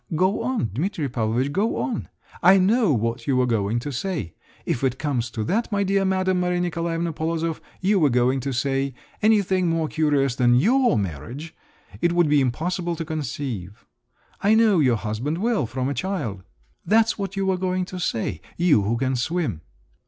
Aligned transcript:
"Go 0.15 0.41
on, 0.41 0.71
Dimitri 0.73 1.07
Pavlovitch, 1.09 1.51
go 1.51 1.77
on—I 1.77 2.57
know 2.57 2.91
what 2.91 3.27
you 3.27 3.35
were 3.35 3.45
going 3.45 3.77
to 3.81 3.91
say. 3.91 4.33
'If 4.65 4.83
it 4.83 4.97
comes 4.97 5.29
to 5.29 5.43
that, 5.43 5.71
my 5.71 5.83
dear 5.83 6.03
madam, 6.05 6.39
Maria 6.39 6.59
Nikolaevna 6.59 7.13
Polozov,' 7.13 7.61
you 7.81 7.99
were 7.99 8.09
going 8.09 8.39
to 8.39 8.51
say, 8.51 8.95
'anything 9.21 9.67
more 9.69 9.87
curious 9.87 10.35
than 10.35 10.55
your 10.55 10.97
marriage 10.97 11.53
it 12.01 12.13
would 12.13 12.29
be 12.29 12.41
impossible 12.41 12.95
to 12.95 13.05
conceive…. 13.05 13.85
I 14.41 14.55
know 14.55 14.79
your 14.79 14.97
husband 14.97 15.37
well, 15.37 15.67
from 15.67 15.87
a 15.87 15.93
child!' 15.93 16.41
That's 16.83 17.19
what 17.19 17.35
you 17.35 17.45
were 17.45 17.57
going 17.57 17.85
to 17.85 17.99
say, 17.99 18.41
you 18.57 18.81
who 18.81 18.97
can 18.97 19.15
swim!" 19.15 19.61